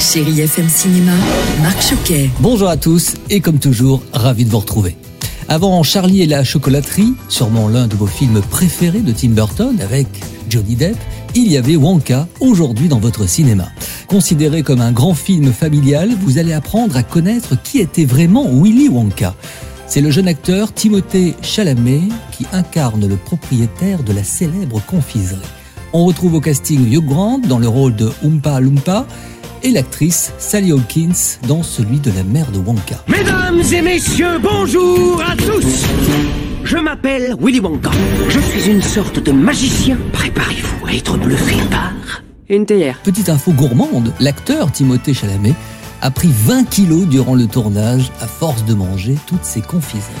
Chérie 0.00 0.42
FM 0.42 0.68
Cinéma, 0.68 1.12
Marc 1.60 1.82
Choquet. 1.82 2.30
Bonjour 2.38 2.68
à 2.68 2.76
tous 2.76 3.14
et 3.30 3.40
comme 3.40 3.58
toujours, 3.58 4.00
ravi 4.12 4.44
de 4.44 4.50
vous 4.50 4.60
retrouver. 4.60 4.96
Avant 5.48 5.82
Charlie 5.82 6.22
et 6.22 6.26
la 6.26 6.44
chocolaterie, 6.44 7.14
sûrement 7.28 7.68
l'un 7.68 7.88
de 7.88 7.96
vos 7.96 8.06
films 8.06 8.40
préférés 8.40 9.00
de 9.00 9.10
Tim 9.10 9.30
Burton 9.30 9.76
avec 9.80 10.06
Johnny 10.48 10.76
Depp, 10.76 10.96
il 11.34 11.50
y 11.50 11.56
avait 11.56 11.74
Wonka 11.74 12.28
aujourd'hui 12.38 12.86
dans 12.86 13.00
votre 13.00 13.28
cinéma. 13.28 13.68
Considéré 14.06 14.62
comme 14.62 14.80
un 14.80 14.92
grand 14.92 15.14
film 15.14 15.52
familial, 15.52 16.10
vous 16.20 16.38
allez 16.38 16.52
apprendre 16.52 16.96
à 16.96 17.02
connaître 17.02 17.60
qui 17.60 17.80
était 17.80 18.04
vraiment 18.04 18.46
Willy 18.48 18.88
Wonka. 18.88 19.34
C'est 19.88 20.00
le 20.00 20.12
jeune 20.12 20.28
acteur 20.28 20.72
Timothée 20.72 21.34
Chalamet 21.42 22.02
qui 22.30 22.46
incarne 22.52 23.08
le 23.08 23.16
propriétaire 23.16 24.04
de 24.04 24.12
la 24.12 24.22
célèbre 24.22 24.80
confiserie. 24.86 25.40
On 25.92 26.04
retrouve 26.04 26.34
au 26.34 26.40
casting 26.40 26.92
Hugh 26.92 27.04
Grant 27.04 27.38
dans 27.38 27.58
le 27.58 27.66
rôle 27.66 27.96
de 27.96 28.10
Oompa 28.22 28.60
Loompa 28.60 29.06
et 29.62 29.70
l'actrice 29.70 30.32
Sally 30.38 30.72
Hawkins 30.72 31.38
dans 31.46 31.62
celui 31.62 32.00
de 32.00 32.10
la 32.10 32.22
mère 32.22 32.50
de 32.50 32.58
Wonka. 32.58 33.04
Mesdames 33.08 33.60
et 33.72 33.82
messieurs, 33.82 34.38
bonjour 34.42 35.22
à 35.22 35.36
tous 35.36 35.84
Je 36.64 36.76
m'appelle 36.76 37.34
Willy 37.40 37.60
Wonka. 37.60 37.90
Je 38.28 38.40
suis 38.40 38.70
une 38.70 38.82
sorte 38.82 39.18
de 39.18 39.32
magicien. 39.32 39.96
Préparez-vous 40.12 40.86
à 40.86 40.92
être 40.94 41.16
bluffé 41.16 41.56
par 41.70 41.92
une 42.48 42.66
théière. 42.66 42.98
Petite 43.02 43.28
info 43.28 43.52
gourmande, 43.52 44.12
l'acteur 44.20 44.72
Timothée 44.72 45.14
Chalamet 45.14 45.54
a 46.00 46.10
pris 46.10 46.30
20 46.32 46.64
kilos 46.64 47.06
durant 47.06 47.34
le 47.34 47.46
tournage 47.46 48.10
à 48.20 48.26
force 48.26 48.64
de 48.64 48.74
manger 48.74 49.16
toutes 49.26 49.44
ses 49.44 49.60
confiseries. 49.60 50.14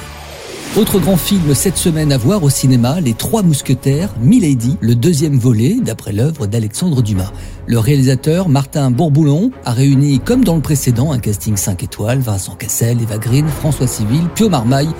Autre 0.78 1.00
grand 1.00 1.16
film 1.16 1.56
cette 1.56 1.76
semaine 1.76 2.12
à 2.12 2.18
voir 2.18 2.44
au 2.44 2.50
cinéma, 2.50 3.00
Les 3.00 3.12
Trois 3.12 3.42
Mousquetaires, 3.42 4.14
Milady, 4.20 4.76
le 4.80 4.94
deuxième 4.94 5.36
volet 5.36 5.78
d'après 5.82 6.12
l'œuvre 6.12 6.46
d'Alexandre 6.46 7.02
Dumas. 7.02 7.32
Le 7.66 7.80
réalisateur 7.80 8.48
Martin 8.48 8.92
Bourboulon 8.92 9.50
a 9.64 9.72
réuni, 9.72 10.20
comme 10.20 10.44
dans 10.44 10.54
le 10.54 10.62
précédent, 10.62 11.10
un 11.10 11.18
casting 11.18 11.56
5 11.56 11.82
étoiles, 11.82 12.20
Vincent 12.20 12.54
Cassel, 12.54 13.02
Eva 13.02 13.18
Green, 13.18 13.48
François 13.48 13.88
Civil, 13.88 14.28
Pio 14.36 14.48
Marmaille 14.48 14.90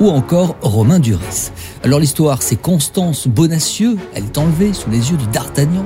ou 0.00 0.08
encore 0.08 0.56
Romain 0.62 1.00
Duris. 1.00 1.50
Alors 1.84 2.00
l'histoire, 2.00 2.40
c'est 2.40 2.56
Constance 2.56 3.28
Bonacieux, 3.28 3.98
elle 4.14 4.24
est 4.24 4.38
enlevée 4.38 4.72
sous 4.72 4.88
les 4.88 5.10
yeux 5.10 5.18
de 5.18 5.32
D'Artagnan, 5.32 5.84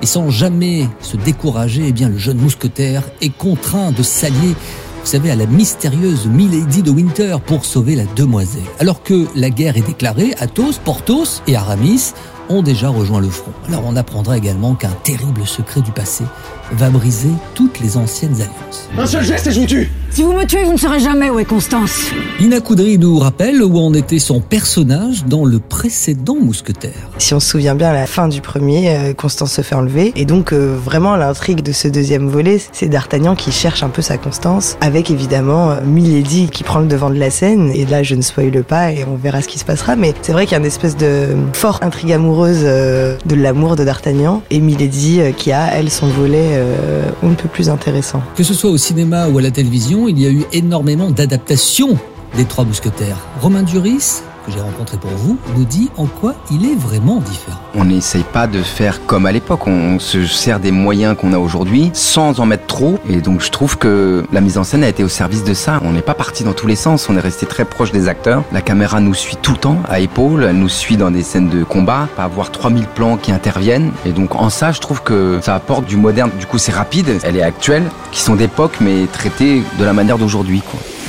et 0.00 0.06
sans 0.06 0.30
jamais 0.30 0.88
se 1.00 1.16
décourager, 1.16 1.86
eh 1.88 1.92
bien 1.92 2.08
le 2.08 2.18
jeune 2.18 2.38
mousquetaire 2.38 3.02
est 3.20 3.36
contraint 3.36 3.90
de 3.90 4.04
s'allier, 4.04 4.54
vous 5.02 5.08
savez, 5.08 5.32
à 5.32 5.36
la 5.36 5.46
mystérieuse 5.46 6.26
Milady 6.26 6.82
de 6.82 6.90
Winter 6.90 7.36
pour 7.44 7.64
sauver 7.64 7.96
la 7.96 8.04
demoiselle. 8.14 8.62
Alors 8.78 9.02
que 9.02 9.26
la 9.34 9.50
guerre 9.50 9.76
est 9.76 9.86
déclarée, 9.86 10.32
Athos, 10.38 10.78
Porthos 10.84 11.42
et 11.48 11.56
Aramis 11.56 12.12
ont 12.52 12.62
déjà 12.62 12.88
rejoint 12.88 13.20
le 13.20 13.28
front. 13.28 13.52
Alors 13.68 13.82
on 13.86 13.96
apprendra 13.96 14.36
également 14.36 14.74
qu'un 14.74 14.92
terrible 15.02 15.46
secret 15.46 15.80
du 15.80 15.90
passé 15.90 16.24
va 16.72 16.90
briser 16.90 17.30
toutes 17.54 17.80
les 17.80 17.96
anciennes 17.96 18.34
alliances. 18.34 18.88
Un 18.96 19.06
seul 19.06 19.24
geste 19.24 19.46
et 19.46 19.52
je 19.52 19.60
vous 19.60 19.66
tue 19.66 19.90
Si 20.10 20.22
vous 20.22 20.32
me 20.32 20.44
tuez, 20.44 20.64
vous 20.64 20.72
ne 20.72 20.78
saurez 20.78 21.00
jamais 21.00 21.28
où 21.30 21.38
est 21.38 21.44
Constance. 21.44 22.10
Ina 22.40 22.60
Coudry 22.60 22.98
nous 22.98 23.18
rappelle 23.18 23.62
où 23.62 23.78
en 23.78 23.92
était 23.94 24.18
son 24.18 24.40
personnage 24.40 25.24
dans 25.26 25.44
le 25.44 25.58
précédent 25.58 26.36
mousquetaire. 26.36 27.10
Si 27.18 27.34
on 27.34 27.40
se 27.40 27.48
souvient 27.48 27.74
bien, 27.74 27.90
à 27.90 27.94
la 27.94 28.06
fin 28.06 28.28
du 28.28 28.40
premier, 28.40 28.94
euh, 28.94 29.12
Constance 29.12 29.52
se 29.52 29.62
fait 29.62 29.74
enlever. 29.74 30.12
Et 30.16 30.24
donc, 30.24 30.52
euh, 30.52 30.76
vraiment, 30.82 31.16
l'intrigue 31.16 31.62
de 31.62 31.72
ce 31.72 31.88
deuxième 31.88 32.28
volet, 32.28 32.60
c'est 32.72 32.88
D'Artagnan 32.88 33.34
qui 33.34 33.52
cherche 33.52 33.82
un 33.82 33.88
peu 33.88 34.02
sa 34.02 34.16
Constance, 34.16 34.76
avec 34.80 35.10
évidemment 35.10 35.72
euh, 35.72 35.80
Milady 35.84 36.48
qui 36.48 36.64
prend 36.64 36.80
le 36.80 36.86
devant 36.86 37.10
de 37.10 37.18
la 37.18 37.30
scène. 37.30 37.70
Et 37.74 37.84
là, 37.86 38.02
je 38.02 38.14
ne 38.14 38.22
spoile 38.22 38.64
pas 38.64 38.92
et 38.92 39.04
on 39.04 39.16
verra 39.16 39.42
ce 39.42 39.48
qui 39.48 39.58
se 39.58 39.64
passera. 39.64 39.96
Mais 39.96 40.14
c'est 40.22 40.32
vrai 40.32 40.46
qu'il 40.46 40.52
y 40.52 40.56
a 40.56 40.58
une 40.58 40.66
espèce 40.66 40.96
de 40.96 41.28
forte 41.52 41.84
intrigue 41.84 42.12
amoureuse 42.12 42.41
euh, 42.48 43.16
de 43.24 43.34
l'amour 43.34 43.76
de 43.76 43.84
D'Artagnan. 43.84 44.42
Et 44.50 44.60
Milady 44.60 45.20
euh, 45.20 45.32
qui 45.32 45.52
a, 45.52 45.74
elle, 45.74 45.90
son 45.90 46.06
volet 46.06 46.50
euh, 46.52 47.10
on 47.22 47.28
ne 47.28 47.34
peut 47.34 47.48
plus 47.48 47.68
intéressant. 47.68 48.22
Que 48.36 48.42
ce 48.42 48.54
soit 48.54 48.70
au 48.70 48.76
cinéma 48.76 49.28
ou 49.28 49.38
à 49.38 49.42
la 49.42 49.50
télévision, 49.50 50.08
il 50.08 50.20
y 50.20 50.26
a 50.26 50.30
eu 50.30 50.44
énormément 50.52 51.10
d'adaptations 51.10 51.96
des 52.36 52.44
Trois 52.44 52.64
Mousquetaires. 52.64 53.18
Romain 53.40 53.62
Duris, 53.62 54.22
que 54.44 54.52
j'ai 54.52 54.60
rencontré 54.60 54.96
pour 54.96 55.10
vous, 55.10 55.38
nous 55.56 55.64
dit 55.64 55.90
en 55.96 56.06
quoi 56.06 56.34
il 56.50 56.64
est 56.66 56.74
vraiment 56.74 57.20
différent. 57.20 57.58
On 57.74 57.84
n'essaye 57.84 58.24
pas 58.24 58.46
de 58.46 58.62
faire 58.62 59.06
comme 59.06 59.26
à 59.26 59.32
l'époque, 59.32 59.66
on 59.66 59.98
se 59.98 60.26
sert 60.26 60.60
des 60.60 60.72
moyens 60.72 61.16
qu'on 61.16 61.32
a 61.32 61.38
aujourd'hui 61.38 61.90
sans 61.94 62.40
en 62.40 62.46
mettre 62.46 62.66
trop. 62.66 62.98
Et 63.08 63.20
donc 63.20 63.40
je 63.40 63.50
trouve 63.50 63.78
que 63.78 64.24
la 64.32 64.40
mise 64.40 64.58
en 64.58 64.64
scène 64.64 64.84
a 64.84 64.88
été 64.88 65.04
au 65.04 65.08
service 65.08 65.44
de 65.44 65.54
ça. 65.54 65.80
On 65.84 65.92
n'est 65.92 66.02
pas 66.02 66.14
parti 66.14 66.44
dans 66.44 66.52
tous 66.52 66.66
les 66.66 66.76
sens, 66.76 67.08
on 67.08 67.16
est 67.16 67.20
resté 67.20 67.46
très 67.46 67.64
proche 67.64 67.92
des 67.92 68.08
acteurs. 68.08 68.42
La 68.52 68.60
caméra 68.60 69.00
nous 69.00 69.14
suit 69.14 69.36
tout 69.40 69.52
le 69.52 69.58
temps, 69.58 69.78
à 69.88 70.00
épaule, 70.00 70.44
elle 70.44 70.58
nous 70.58 70.68
suit 70.68 70.96
dans 70.96 71.10
des 71.10 71.22
scènes 71.22 71.48
de 71.48 71.64
combat, 71.64 72.08
pas 72.16 72.24
avoir 72.24 72.50
3000 72.50 72.86
plans 72.86 73.16
qui 73.16 73.32
interviennent. 73.32 73.92
Et 74.04 74.10
donc 74.10 74.34
en 74.34 74.50
ça, 74.50 74.72
je 74.72 74.80
trouve 74.80 75.02
que 75.02 75.38
ça 75.42 75.54
apporte 75.54 75.86
du 75.86 75.96
moderne. 75.96 76.30
Du 76.38 76.46
coup, 76.46 76.58
c'est 76.58 76.72
rapide, 76.72 77.18
elle 77.22 77.36
est 77.36 77.42
actuelle, 77.42 77.84
qui 78.10 78.20
sont 78.20 78.34
d'époque, 78.34 78.76
mais 78.80 79.06
traitées 79.12 79.62
de 79.78 79.84
la 79.84 79.92
manière 79.92 80.18
d'aujourd'hui. 80.18 80.62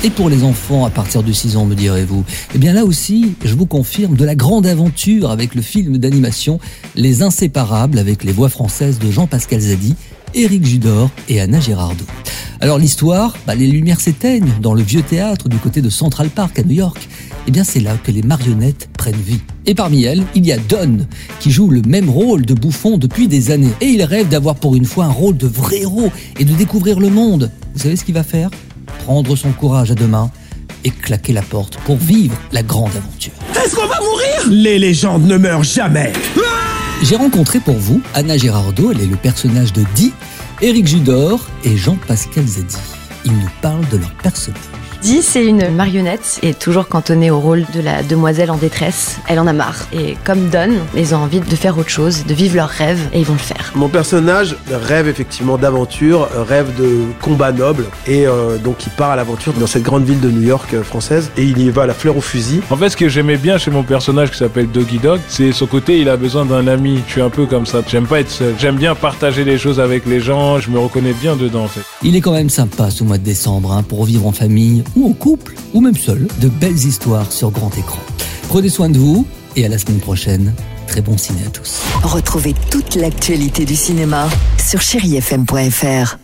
Et 0.05 0.09
pour 0.09 0.27
les 0.27 0.43
enfants 0.43 0.83
à 0.83 0.89
partir 0.89 1.23
de 1.23 1.31
6 1.31 1.55
ans, 1.55 1.65
me 1.65 1.75
direz-vous 1.75 2.25
Eh 2.53 2.57
bien 2.57 2.73
là 2.73 2.83
aussi, 2.83 3.35
je 3.45 3.55
vous 3.55 3.65
confirme 3.65 4.17
de 4.17 4.25
la 4.25 4.35
grande 4.35 4.67
aventure 4.67 5.31
avec 5.31 5.55
le 5.55 5.61
film 5.61 5.97
d'animation 5.97 6.59
Les 6.97 7.21
Inséparables 7.21 7.97
avec 7.97 8.25
les 8.25 8.33
voix 8.33 8.49
françaises 8.49 8.99
de 8.99 9.09
Jean-Pascal 9.09 9.61
Zadi, 9.61 9.95
Éric 10.33 10.65
Judor 10.65 11.09
et 11.29 11.39
Anna 11.39 11.61
Girardot. 11.61 12.03
Alors 12.59 12.79
l'histoire, 12.79 13.37
bah, 13.47 13.55
les 13.55 13.67
lumières 13.67 14.01
s'éteignent 14.01 14.51
dans 14.61 14.73
le 14.73 14.81
vieux 14.81 15.03
théâtre 15.03 15.47
du 15.47 15.55
côté 15.57 15.81
de 15.81 15.89
Central 15.89 16.29
Park 16.29 16.59
à 16.59 16.63
New 16.63 16.75
York. 16.75 17.07
Eh 17.47 17.51
bien 17.51 17.63
c'est 17.63 17.79
là 17.79 17.95
que 17.95 18.11
les 18.11 18.23
marionnettes 18.23 18.89
prennent 18.97 19.15
vie. 19.15 19.39
Et 19.65 19.73
parmi 19.73 20.03
elles, 20.03 20.23
il 20.35 20.45
y 20.45 20.51
a 20.51 20.57
Don, 20.57 21.07
qui 21.39 21.49
joue 21.49 21.69
le 21.69 21.81
même 21.81 22.09
rôle 22.09 22.45
de 22.45 22.53
bouffon 22.53 22.97
depuis 22.97 23.29
des 23.29 23.51
années. 23.51 23.71
Et 23.79 23.87
il 23.87 24.03
rêve 24.03 24.27
d'avoir 24.27 24.55
pour 24.55 24.75
une 24.75 24.85
fois 24.85 25.05
un 25.05 25.11
rôle 25.11 25.37
de 25.37 25.47
vrai 25.47 25.79
héros 25.79 26.11
et 26.39 26.43
de 26.43 26.53
découvrir 26.53 26.99
le 26.99 27.09
monde. 27.09 27.49
Vous 27.73 27.79
savez 27.79 27.95
ce 27.95 28.03
qu'il 28.03 28.15
va 28.15 28.23
faire? 28.23 28.49
Prendre 29.03 29.35
son 29.35 29.51
courage 29.51 29.91
à 29.91 29.95
deux 29.95 30.07
mains 30.07 30.31
et 30.85 30.89
claquer 30.89 31.33
la 31.33 31.41
porte 31.41 31.77
pour 31.79 31.97
vivre 31.97 32.35
la 32.53 32.63
grande 32.63 32.95
aventure. 32.95 33.33
Est-ce 33.53 33.75
qu'on 33.75 33.85
va 33.85 33.99
mourir? 33.99 34.47
Les 34.49 34.79
légendes 34.79 35.25
ne 35.25 35.37
meurent 35.37 35.63
jamais 35.63 36.13
J'ai 37.03 37.17
rencontré 37.17 37.59
pour 37.59 37.75
vous 37.75 38.01
Anna 38.13 38.37
Girardot, 38.37 38.91
elle 38.91 39.01
est 39.01 39.05
le 39.05 39.17
personnage 39.17 39.73
de 39.73 39.83
Di, 39.93 40.13
Éric 40.61 40.87
Judor 40.87 41.45
et 41.65 41.75
Jean-Pascal 41.75 42.47
Zadi. 42.47 42.77
Ils 43.25 43.33
nous 43.33 43.49
parlent 43.61 43.87
de 43.91 43.97
leur 43.97 44.13
personnage. 44.15 44.61
Dee, 45.03 45.21
c'est 45.21 45.45
une 45.45 45.69
marionnette 45.69 46.39
et 46.43 46.53
toujours 46.53 46.87
cantonnée 46.87 47.29
au 47.29 47.37
rôle 47.37 47.65
de 47.75 47.81
la 47.81 48.03
demoiselle 48.03 48.49
en 48.49 48.55
détresse. 48.55 49.17
Elle 49.27 49.37
en 49.37 49.47
a 49.47 49.51
marre. 49.51 49.85
Et 49.91 50.15
comme 50.23 50.47
Don, 50.47 50.69
ils 50.95 51.13
ont 51.13 51.17
envie 51.17 51.41
de 51.41 51.55
faire 51.57 51.77
autre 51.77 51.89
chose, 51.89 52.25
de 52.25 52.33
vivre 52.33 52.55
leurs 52.55 52.69
rêves, 52.69 53.09
et 53.11 53.19
ils 53.19 53.25
vont 53.25 53.33
le 53.33 53.39
faire. 53.39 53.73
Mon 53.75 53.89
personnage 53.89 54.55
rêve 54.71 55.09
effectivement 55.09 55.57
d'aventure, 55.57 56.29
rêve 56.47 56.73
de 56.79 57.01
combat 57.21 57.51
noble, 57.51 57.83
et 58.07 58.25
euh, 58.25 58.57
donc 58.57 58.85
il 58.85 58.91
part 58.91 59.11
à 59.11 59.17
l'aventure 59.17 59.51
dans 59.51 59.67
cette 59.67 59.83
grande 59.83 60.05
ville 60.05 60.21
de 60.21 60.31
New 60.31 60.47
York 60.47 60.73
euh, 60.73 60.83
française, 60.83 61.31
et 61.35 61.43
il 61.43 61.57
y 61.57 61.69
va 61.69 61.81
à 61.81 61.87
la 61.87 61.93
fleur 61.93 62.15
au 62.15 62.21
fusil. 62.21 62.61
En 62.69 62.77
fait, 62.77 62.87
ce 62.87 62.95
que 62.95 63.09
j'aimais 63.09 63.35
bien 63.35 63.57
chez 63.57 63.71
mon 63.71 63.83
personnage 63.83 64.31
qui 64.31 64.37
s'appelle 64.37 64.71
Doggy 64.71 64.99
Dog, 64.99 65.19
c'est 65.27 65.51
son 65.51 65.65
côté, 65.65 65.99
il 65.99 66.07
a 66.07 66.15
besoin 66.15 66.45
d'un 66.45 66.65
ami. 66.65 67.01
Je 67.07 67.11
suis 67.11 67.21
un 67.21 67.29
peu 67.29 67.45
comme 67.45 67.65
ça. 67.65 67.81
J'aime 67.85 68.07
pas 68.07 68.21
être 68.21 68.31
seul. 68.31 68.55
J'aime 68.57 68.77
bien 68.77 68.95
partager 68.95 69.43
les 69.43 69.57
choses 69.57 69.81
avec 69.81 70.05
les 70.05 70.21
gens. 70.21 70.59
Je 70.59 70.69
me 70.69 70.79
reconnais 70.79 71.11
bien 71.11 71.35
dedans, 71.35 71.65
en 71.65 71.67
fait. 71.67 71.81
Il 72.03 72.15
est 72.15 72.21
quand 72.21 72.31
même 72.31 72.49
sympa 72.49 72.89
ce 72.89 73.03
mois 73.03 73.17
de 73.17 73.23
décembre 73.23 73.73
hein, 73.73 73.83
pour 73.83 74.05
vivre 74.05 74.25
en 74.27 74.31
famille 74.31 74.83
ou 74.95 75.07
en 75.07 75.13
couple 75.13 75.55
ou 75.73 75.81
même 75.81 75.97
seul 75.97 76.27
de 76.39 76.49
belles 76.49 76.85
histoires 76.85 77.31
sur 77.31 77.51
grand 77.51 77.75
écran. 77.77 77.99
Prenez 78.47 78.69
soin 78.69 78.89
de 78.89 78.97
vous 78.97 79.25
et 79.55 79.65
à 79.65 79.69
la 79.69 79.77
semaine 79.77 79.99
prochaine. 79.99 80.53
Très 80.87 81.01
bon 81.01 81.17
ciné 81.17 81.39
à 81.45 81.49
tous. 81.49 81.81
Retrouvez 82.03 82.53
toute 82.69 82.95
l'actualité 82.95 83.65
du 83.65 83.75
cinéma 83.75 84.27
sur 84.57 84.81
chérifm.fr. 84.81 86.22